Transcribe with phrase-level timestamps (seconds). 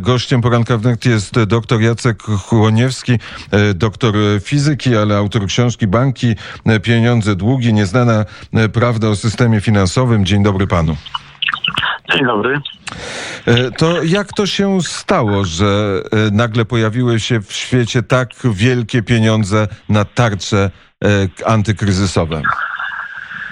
[0.00, 3.18] Gościem poranka wnet jest dr Jacek Chłoniewski,
[3.50, 6.34] e, doktor fizyki, ale autor książki Banki,
[6.66, 8.24] e, Pieniądze, Długi, Nieznana
[8.54, 10.24] e, Prawda o systemie finansowym.
[10.24, 10.96] Dzień dobry panu.
[12.12, 12.60] Dzień dobry.
[13.78, 20.04] To jak to się stało, że nagle pojawiły się w świecie tak wielkie pieniądze na
[20.04, 20.70] tarcze
[21.46, 22.42] antykryzysowe?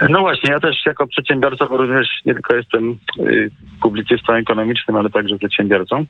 [0.08, 3.50] No właśnie, ja też jako przedsiębiorca, bo również nie tylko jestem y,
[3.82, 6.04] publicystą ekonomicznym, ale także przedsiębiorcą,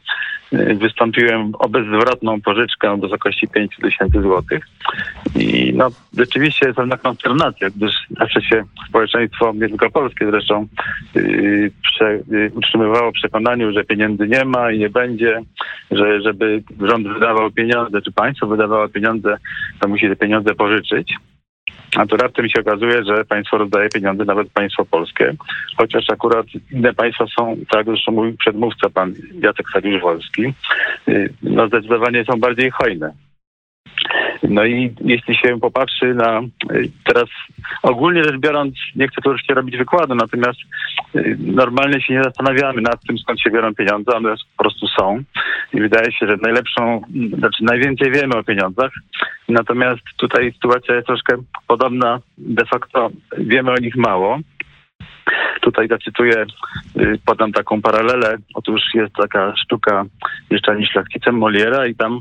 [0.52, 4.64] y, wystąpiłem o bezzwrotną pożyczkę w wysokości 5 tysięcy złotych.
[5.34, 10.66] I no rzeczywiście jest pewna konsternacja, gdyż zawsze się społeczeństwo, nie tylko polskie zresztą,
[11.16, 12.18] y, prze,
[12.54, 15.40] utrzymywało przekonaniu, że pieniędzy nie ma i nie będzie,
[15.90, 19.36] że żeby rząd wydawał pieniądze, czy państwo wydawało pieniądze,
[19.80, 21.14] to musi te pieniądze pożyczyć.
[21.96, 25.34] A tu raptem się okazuje, że państwo rozdaje pieniądze, nawet państwo polskie,
[25.76, 30.52] chociaż akurat inne państwa są, tak zresztą mówił przedmówca, pan Jacek Sagiusz-Wolski,
[31.08, 33.12] y, no zdecydowanie są bardziej hojne.
[34.42, 37.28] No i jeśli się popatrzy na y, teraz
[37.82, 40.58] ogólnie rzecz biorąc, nie chcę tu oczywiście robić wykładu, natomiast
[41.16, 45.22] y, normalnie się nie zastanawiamy nad tym, skąd się biorą pieniądze, one po prostu są.
[45.74, 47.02] I wydaje się, że najlepszą,
[47.38, 48.92] znaczy najwięcej wiemy o pieniądzach,
[49.52, 51.36] natomiast tutaj sytuacja jest troszkę
[51.66, 52.20] podobna.
[52.38, 54.38] De facto wiemy o nich mało.
[55.60, 56.44] Tutaj zacytuję,
[56.96, 58.36] y, podam taką paralelę.
[58.54, 60.04] Otóż jest taka sztuka
[60.50, 62.20] Mieszczanie szlachcicem Moliera i tam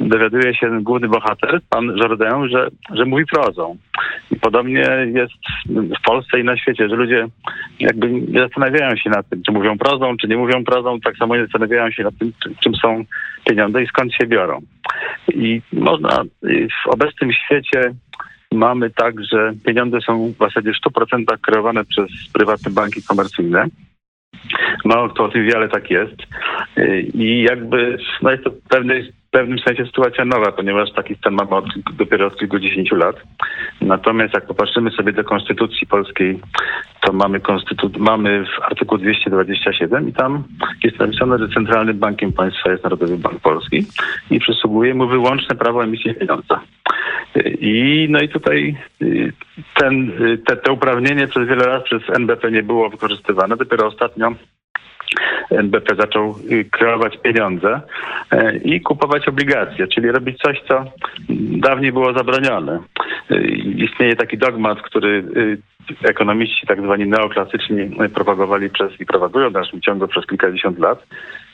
[0.00, 3.76] dowiaduje się główny bohater, pan Jordan, że, że mówi prozą.
[4.30, 5.32] I podobnie jest
[5.68, 7.26] w Polsce i na świecie, że ludzie
[7.80, 11.36] jakby nie zastanawiają się nad tym, czy mówią prozą, czy nie mówią prozą, tak samo
[11.36, 13.04] nie zastanawiają się nad tym, czym są
[13.44, 14.60] pieniądze i skąd się biorą.
[15.28, 16.22] I można
[16.84, 17.94] w obecnym świecie
[18.52, 23.66] mamy tak, że pieniądze są w zasadzie w 100% kreowane przez prywatne banki komercyjne.
[24.84, 26.16] Mało kto o tym wie, ale tak jest.
[27.14, 31.64] I jakby no jest to pewny, pewnym sensie sytuacja nowa, ponieważ taki stan mamy od,
[31.96, 33.16] dopiero od kilkudziesięciu lat.
[33.80, 36.40] Natomiast jak popatrzymy sobie do Konstytucji Polskiej,
[37.00, 40.44] to mamy, konstytu- mamy w artykuł 227 i tam
[40.84, 43.86] jest napisane, że Centralnym Bankiem Państwa jest Narodowy Bank Polski
[44.30, 46.60] i przysługuje mu wyłączne prawo emisji pieniądza.
[47.60, 49.32] I no i tutaj y,
[49.74, 53.56] ten, y, te, te uprawnienie przez wiele lat przez NBP nie było wykorzystywane.
[53.56, 54.34] Dopiero ostatnio
[55.50, 57.80] NBP zaczął y, kreować pieniądze
[58.64, 60.84] i kupować obligacje, czyli robić coś, co
[61.58, 62.78] dawniej było zabronione.
[63.76, 65.24] Istnieje taki dogmat, który
[66.04, 71.06] ekonomiści tak zwani neoklasyczni propagowali przez i propagują w dalszym ciągu przez kilkadziesiąt lat,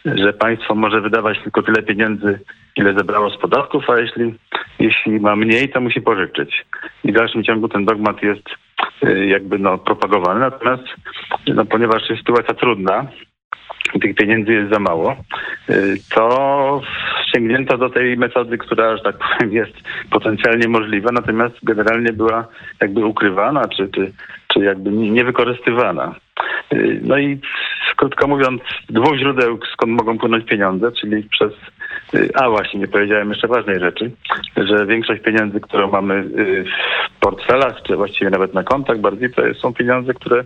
[0.05, 2.39] że państwo może wydawać tylko tyle pieniędzy,
[2.77, 4.35] ile zebrało z podatków, a jeśli,
[4.79, 6.67] jeśli ma mniej, to musi pożyczyć.
[7.05, 8.49] I w dalszym ciągu ten dogmat jest
[9.05, 10.41] y, jakby no, propagowany.
[10.41, 10.85] Natomiast
[11.47, 13.07] no, ponieważ jest sytuacja trudna,
[14.01, 15.17] tych pieniędzy jest za mało,
[15.71, 16.81] y, to
[17.35, 19.73] sięgnięto do tej metody, która, że tak powiem, jest
[20.11, 22.47] potencjalnie możliwa, natomiast generalnie była
[22.81, 24.13] jakby ukrywana, czy, czy,
[24.49, 26.15] czy jakby niewykorzystywana.
[26.73, 27.41] Y, no i
[27.97, 31.53] krótko mówiąc, dwóch źródeł, skąd mogą płynąć pieniądze, czyli przez
[32.15, 34.11] y, a właśnie, nie powiedziałem jeszcze ważnej rzeczy,
[34.57, 39.75] że większość pieniędzy, które mamy w portfelach, czy właściwie nawet na kontach bardziej, to są
[39.75, 40.45] pieniądze, które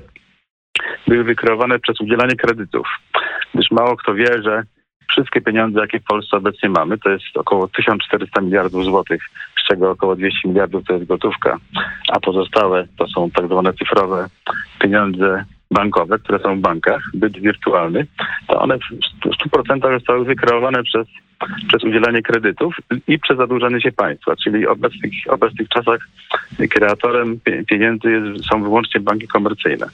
[1.06, 2.86] były wykreowane przez udzielanie kredytów.
[3.54, 4.62] Gdyż mało kto wie, że
[5.12, 9.22] wszystkie pieniądze, jakie w Polsce obecnie mamy, to jest około 1400 miliardów złotych,
[9.62, 11.56] z czego około 200 miliardów to jest gotówka,
[12.08, 14.28] a pozostałe to są tak zwane cyfrowe
[14.78, 18.06] pieniądze bankowe, które są w bankach, byt wirtualny,
[18.48, 18.82] to one w
[19.50, 21.06] 100% zostały wykreowane przez,
[21.68, 22.76] przez udzielanie kredytów
[23.08, 26.08] i przez zadłużanie się państwa, czyli w obecnych, obecnych czasach
[26.70, 29.86] kreatorem pieniędzy jest, są wyłącznie banki komercyjne.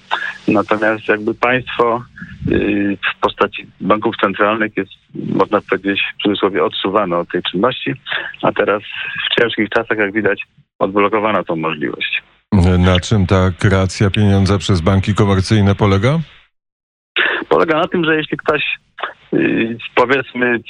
[0.48, 2.02] Natomiast jakby państwo
[2.48, 7.94] w postaci banków centralnych jest, można powiedzieć, w cudzysłowie odsuwane od tej czynności,
[8.42, 8.82] a teraz
[9.26, 10.42] w ciężkich czasach, jak widać,
[10.78, 12.22] odblokowano tą możliwość.
[12.78, 16.18] Na czym ta kreacja pieniądza przez banki komercyjne polega?
[17.48, 18.62] Polega na tym, że jeśli ktoś
[19.34, 20.60] y, powiedzmy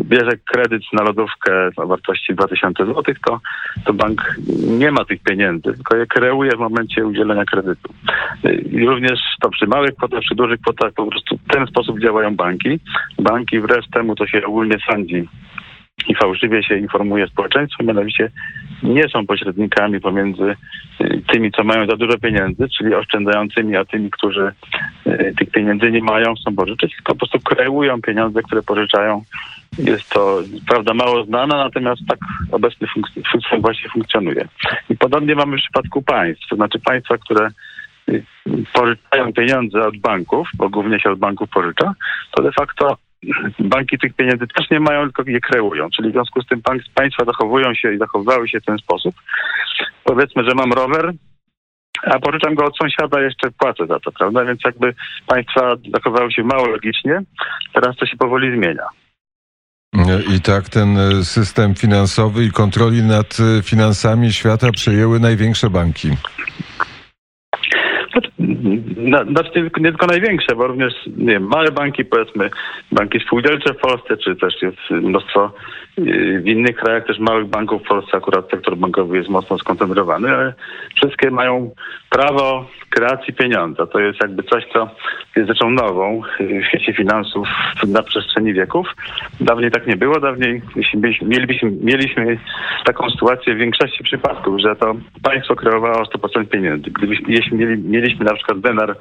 [0.00, 3.40] bierze kredyt na lodówkę o wartości 2000 zł, to,
[3.84, 4.36] to bank
[4.66, 7.94] nie ma tych pieniędzy, tylko je kreuje w momencie udzielenia kredytu.
[8.44, 12.00] Y, I również to przy małych kwotach, przy dużych kwotach po prostu w ten sposób
[12.00, 12.80] działają banki.
[13.18, 15.28] Banki wbrew temu, co się ogólnie sądzi
[16.08, 18.30] i fałszywie się informuje społeczeństwo, mianowicie
[18.82, 20.56] nie są pośrednikami pomiędzy
[21.00, 24.52] y, tymi, co mają za dużo pieniędzy, czyli oszczędzającymi, a tymi, którzy
[25.06, 29.22] y, tych pieniędzy nie mają, chcą pożyczyć, tylko po prostu kreują pieniądze, które pożyczają.
[29.78, 32.18] Jest to, prawda, mało znana, natomiast tak
[32.52, 32.86] obecny
[33.32, 34.48] system właśnie funkcjonuje.
[34.90, 37.48] I podobnie mamy w przypadku państw, to znaczy państwa, które
[38.08, 38.22] y,
[38.72, 41.94] pożyczają pieniądze od banków, bo głównie się od banków pożycza,
[42.30, 42.96] to de facto
[43.58, 45.88] banki tych pieniędzy też nie mają, tylko je kreują.
[45.96, 46.62] Czyli w związku z tym
[46.94, 49.14] państwa zachowują się i zachowywały się w ten sposób.
[50.04, 51.12] Powiedzmy, że mam rower,
[52.02, 54.44] a pożyczam go od sąsiada, jeszcze płacę za to, prawda?
[54.44, 54.94] Więc jakby
[55.26, 57.20] państwa zachowały się mało logicznie,
[57.72, 58.84] teraz to się powoli zmienia.
[60.36, 66.08] I tak ten system finansowy i kontroli nad finansami świata przejęły największe banki.
[69.30, 72.50] Znaczy nie, tylko największe, bo również nie wiem, małe banki, powiedzmy
[72.92, 75.52] banki spółdzielcze w Polsce, czy też jest mnóstwo
[75.96, 80.54] w innych krajach też małych banków w Polsce akurat sektor bankowy jest mocno skoncentrowany, ale
[80.96, 81.70] wszystkie mają
[82.10, 83.86] prawo kreacji pieniądza.
[83.86, 84.90] To jest jakby coś, co
[85.36, 87.48] jest rzeczą nową w świecie finansów
[87.86, 88.86] na przestrzeni wieków.
[89.40, 90.20] Dawniej tak nie było.
[90.20, 90.62] Dawniej
[91.22, 92.38] mielibyśmy, mieliśmy
[92.84, 96.90] taką sytuację w większości przypadków, że to państwo kreowało 100% pieniędzy.
[96.90, 98.96] Gdybyśmy jeśli mieli, mieliśmy na przykład denar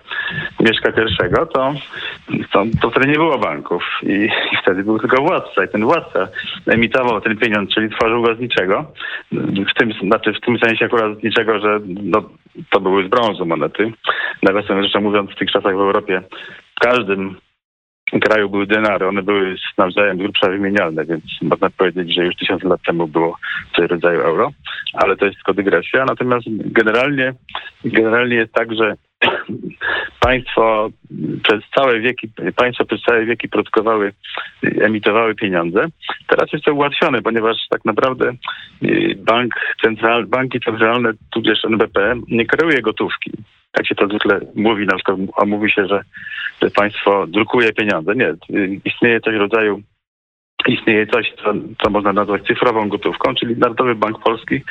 [0.60, 1.74] Mieszka pierwszego, to,
[2.52, 6.28] to, to wtedy nie było banków i, i wtedy był tylko władca i ten władca
[6.84, 8.92] emitował ten pieniądz, czyli tworzył go z niczego.
[9.72, 12.30] W tym, znaczy w tym sensie akurat z niczego, że no,
[12.70, 13.92] to były z brązu monety.
[14.44, 16.22] Nawiasem rzeczy mówiąc, w tych czasach w Europie
[16.76, 17.36] w każdym
[18.22, 22.82] kraju były denary, one były nawzajem grubsza wymienialne, więc można powiedzieć, że już tysiąc lat
[22.86, 23.38] temu było
[23.76, 24.52] coś rodzaju euro,
[24.94, 26.06] ale to jest tylko dygresja.
[26.06, 27.34] Natomiast generalnie,
[27.86, 28.96] generalnie jest tak, że
[30.24, 30.90] państwo
[31.44, 34.14] przez całe wieki, państwo przez całe wieki produkowały,
[34.64, 35.86] emitowały pieniądze.
[36.28, 38.34] Teraz jest to ułatwione, ponieważ tak naprawdę
[38.84, 43.32] y, bank central, banki centralne, tudzież NBP nie kreuje gotówki.
[43.78, 46.02] Jak się to zwykle mówi, na przykład a mówi się, że,
[46.62, 48.16] że państwo drukuje pieniądze.
[48.16, 49.82] Nie, y, istnieje coś w rodzaju
[50.68, 54.62] istnieje coś, co, co, można nazwać cyfrową gotówką, czyli Narodowy Bank Polski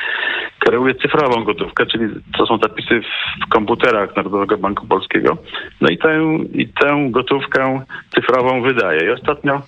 [0.58, 3.00] kreuje cyfrową gotówkę, czyli to są zapisy
[3.46, 5.36] w komputerach Narodowego Banku Polskiego.
[5.80, 6.20] No i tę,
[6.54, 7.80] i tę gotówkę
[8.14, 9.06] cyfrową wydaje.
[9.06, 9.62] I ostatnio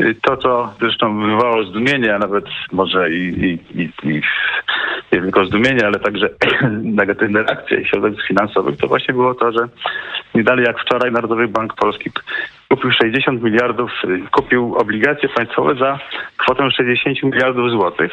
[0.00, 4.22] y, to, co zresztą wywołało zdumienie, a nawet może i, i, i, i
[5.12, 6.28] nie tylko zdumienie, ale także
[7.00, 9.68] negatywne reakcje środowisk finansowych, to właśnie było to, że
[10.34, 12.10] nie dalej jak wczoraj Narodowy Bank Polski
[12.76, 15.98] kupił 60 miliardów, y, kupił obligacje państwowe za
[16.36, 18.12] kwotę 60 miliardów złotych.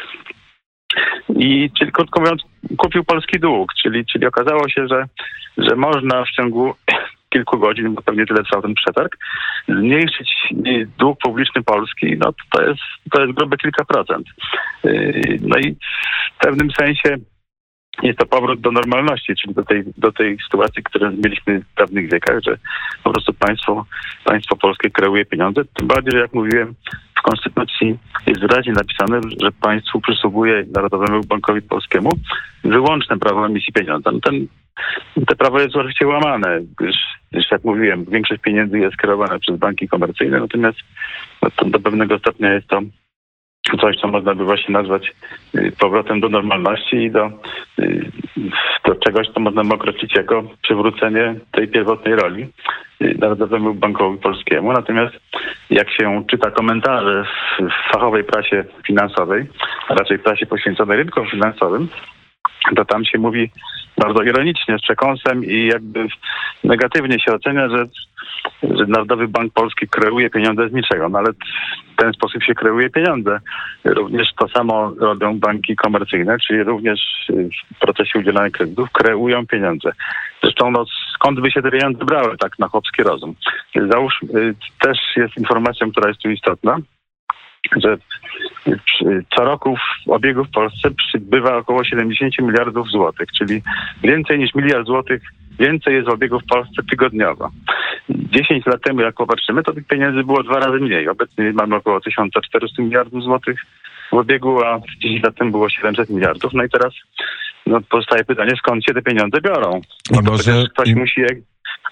[1.30, 2.42] I czyli krótko mówiąc,
[2.78, 5.06] kupił polski dług, czyli, czyli okazało się, że,
[5.58, 6.74] że można w ciągu
[7.34, 9.18] kilku godzin, bo pewnie tyle trwał ten przetarg,
[9.68, 10.54] zmniejszyć
[10.98, 12.82] dług publiczny Polski, no to jest,
[13.12, 14.28] to jest grube kilka procent.
[14.86, 15.76] Y, no i
[16.36, 17.16] w pewnym sensie
[18.02, 22.12] jest to powrót do normalności, czyli do tej, do tej sytuacji, którą mieliśmy w dawnych
[22.12, 22.58] wiekach, że
[23.04, 23.86] po prostu państwo,
[24.24, 25.62] państwo polskie kreuje pieniądze.
[25.74, 26.76] Tym bardziej, że jak mówiłem,
[27.18, 27.98] w Konstytucji
[28.28, 32.10] jest wyraźnie napisane, że państwu przysługuje Narodowemu Bankowi Polskiemu
[32.64, 34.12] wyłączne prawo emisji pieniądza.
[34.12, 34.48] No ten,
[35.28, 36.96] to prawo jest oczywiście łamane, gdyż,
[37.32, 40.78] gdyż jak mówiłem, większość pieniędzy jest kierowana przez banki komercyjne, natomiast
[41.42, 42.82] no, do pewnego stopnia jest to
[43.82, 45.12] coś, co można by właśnie nazwać
[45.56, 47.32] y, powrotem do normalności i do,
[47.80, 48.12] y,
[48.86, 52.48] do czegoś, co można by określić jako przywrócenie tej pierwotnej roli
[53.02, 54.74] y, Narodowemu Bankowi Polskiemu.
[54.74, 55.16] Natomiast
[55.70, 57.26] jak się czyta komentarze
[57.60, 59.46] w fachowej prasie finansowej,
[59.88, 61.88] a raczej prasie poświęconej rynkom finansowym,
[62.76, 63.50] to tam się mówi
[63.98, 66.08] bardzo ironicznie, z przekąsem i jakby
[66.64, 67.86] negatywnie się ocenia, że,
[68.64, 72.90] że Narodowy Bank Polski kreuje pieniądze z niczego, no ale w ten sposób się kreuje
[72.90, 73.40] pieniądze.
[73.84, 77.00] Również to samo robią banki komercyjne, czyli również
[77.76, 79.92] w procesie udzielania kredytów kreują pieniądze.
[80.44, 80.86] Zresztą no,
[81.16, 83.36] skąd by się te pieniądze brały, tak na chłopski rozum.
[83.90, 86.78] Załóż, y, też jest informacją, która jest tu istotna,
[87.84, 87.98] że
[89.36, 93.62] co roku w obiegu w Polsce przybywa około 70 miliardów złotych, czyli
[94.04, 95.22] więcej niż miliard złotych
[95.60, 97.50] więcej jest w obiegu w Polsce tygodniowo.
[98.10, 101.10] 10 lat temu, jak popatrzymy, to tych pieniędzy było dwa razy mniej.
[101.10, 103.60] Obecnie mamy około 1400 miliardów złotych
[104.12, 106.54] w obiegu, a 10 lat temu było 700 miliardów.
[106.54, 106.94] No i teraz
[107.66, 109.82] no, pozostaje pytanie, skąd się te pieniądze biorą?
[110.12, 110.64] No może...
[110.74, 110.96] ktoś i...
[110.96, 111.28] musi je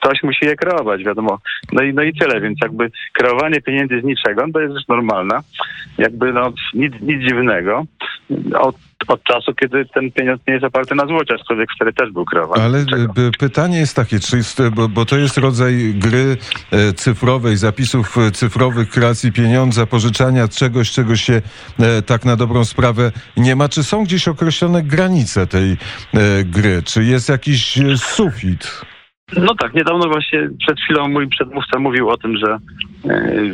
[0.01, 1.39] ktoś musi je kreować, wiadomo.
[1.71, 5.41] No i, no i tyle, więc jakby kreowanie pieniędzy z niczego to jest rzecz normalna.
[5.97, 7.85] Jakby no nic, nic dziwnego.
[8.59, 8.75] Od,
[9.07, 12.63] od czasu, kiedy ten pieniądz nie jest oparty na złocie, aczkolwiek wtedy też był kreowany.
[12.63, 12.85] Ale
[13.39, 16.37] pytanie jest takie, czy jest, bo, bo, to jest rodzaj gry
[16.71, 21.41] e, cyfrowej, zapisów e, cyfrowych, kreacji pieniądza, pożyczania czegoś, czego się
[21.79, 23.69] e, tak na dobrą sprawę nie ma.
[23.69, 25.77] Czy są gdzieś określone granice tej
[26.45, 26.83] gry?
[26.83, 28.81] Czy jest jakiś sufit?
[29.37, 32.57] No tak, niedawno właśnie przed chwilą mój przedmówca mówił o tym, że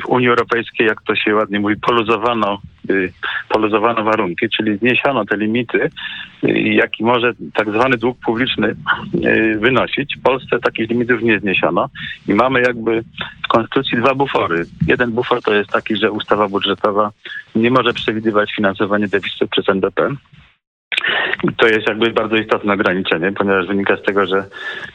[0.01, 3.13] w Unii Europejskiej, jak to się ładnie mówi, poluzowano, y,
[3.50, 5.89] poluzowano warunki, czyli zniesiono te limity,
[6.43, 8.75] y, jaki może tak zwany dług publiczny
[9.25, 10.17] y, wynosić.
[10.17, 11.89] W Polsce takich limitów nie zniesiono
[12.27, 13.03] i mamy jakby
[13.43, 14.65] w Konstytucji dwa bufory.
[14.88, 17.12] Jeden bufor to jest taki, że ustawa budżetowa
[17.55, 20.10] nie może przewidywać finansowania deficytu przez NBP.
[21.58, 24.46] To jest jakby bardzo istotne ograniczenie, ponieważ wynika z tego, że,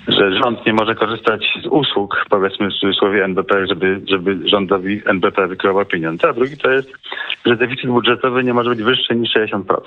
[0.08, 5.46] że rząd nie może korzystać z usług, powiedzmy w cudzysłowie NBP, żeby, żeby rządowi NBP
[5.46, 6.28] wykrywał pieniądze.
[6.28, 6.92] A drugi to jest,
[7.46, 9.80] że deficyt budżetowy nie może być wyższy niż 60%.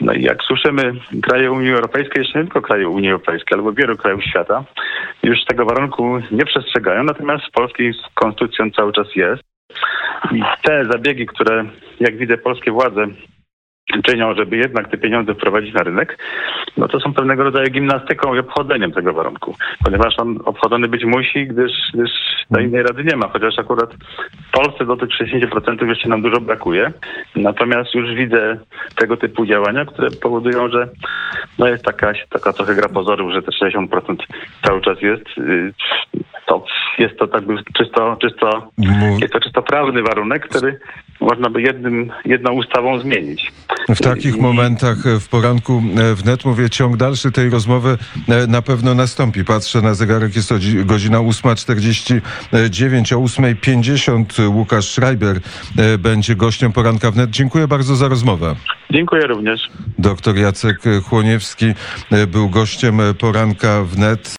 [0.00, 0.92] No i jak słyszymy,
[1.22, 4.64] kraje Unii Europejskiej, jeszcze nie tylko kraje Unii Europejskiej, albo wielu krajów świata,
[5.22, 9.42] już tego warunku nie przestrzegają, natomiast w polskiej konstytucją cały czas jest.
[10.32, 11.64] I te zabiegi, które,
[12.00, 13.06] jak widzę, polskie władze
[14.04, 16.18] czynią, żeby jednak te pieniądze wprowadzić na rynek,
[16.76, 21.46] no to są pewnego rodzaju gimnastyką i obchodzeniem tego warunku, ponieważ on obchodzony być musi,
[21.46, 22.10] gdyż, gdyż
[22.50, 23.94] na innej rady nie ma, chociaż akurat
[24.48, 26.92] w Polsce do tych 60% jeszcze nam dużo brakuje.
[27.36, 28.58] Natomiast już widzę
[28.96, 30.88] tego typu działania, które powodują, że
[31.58, 34.16] no jest taka, taka trochę gra pozorów, że te 60%
[34.62, 35.24] cały czas jest.
[36.46, 36.64] To
[36.98, 37.42] jest to tak
[37.78, 40.78] czysto, czysto, Mu- jest to czysto prawny warunek, który
[41.20, 43.52] można by jednym, jedną ustawą zmienić.
[43.88, 47.98] W takich I- momentach e, w poranku e, wnet, mówię, ciąg dalszy tej rozmowy
[48.28, 49.44] e, na pewno nastąpi.
[49.44, 55.40] Patrzę na zegarek, jest to dzi- godzina 8.49, o 8.50 Łukasz Schreiber
[55.98, 57.30] będzie gościem poranka wnet.
[57.30, 58.56] Dziękuję bardzo za rozmowę.
[58.90, 59.60] Dziękuję również.
[59.98, 60.76] Doktor Jacek
[61.08, 61.66] Chłoniewski
[62.28, 64.34] był gościem poranka wnet.